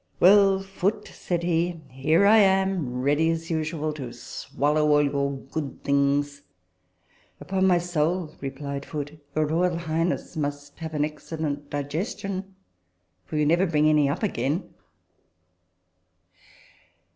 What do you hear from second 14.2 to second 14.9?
again."